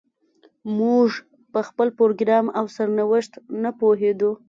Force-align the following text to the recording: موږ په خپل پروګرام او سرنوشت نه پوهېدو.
موږ 0.79 1.07
په 1.53 1.59
خپل 1.67 1.87
پروګرام 1.99 2.45
او 2.57 2.65
سرنوشت 2.75 3.33
نه 3.63 3.71
پوهېدو. 3.79 4.31